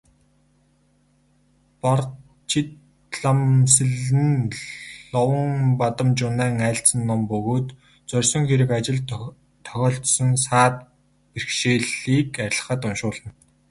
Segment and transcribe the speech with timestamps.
[1.81, 3.95] Барчидламсэл
[4.31, 4.49] нь
[5.13, 7.67] Ловонбадамжунайн айлдсан ном бөгөөд
[8.09, 9.05] зорьсон хэрэг ажилд
[9.67, 10.75] тохиолдсон саад
[11.31, 13.29] бэрхшээлийг арилгахад уншуулна.